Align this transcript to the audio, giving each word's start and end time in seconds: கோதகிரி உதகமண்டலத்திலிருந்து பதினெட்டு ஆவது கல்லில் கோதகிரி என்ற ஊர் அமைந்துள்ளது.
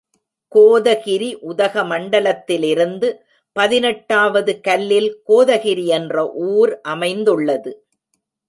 கோதகிரி 0.55 1.27
உதகமண்டலத்திலிருந்து 1.49 3.07
பதினெட்டு 3.55 4.15
ஆவது 4.15 4.53
கல்லில் 4.61 5.11
கோதகிரி 5.27 5.85
என்ற 5.85 6.15
ஊர் 6.49 6.73
அமைந்துள்ளது. 6.81 7.71